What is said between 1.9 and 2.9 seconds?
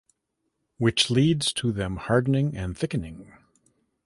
hardening and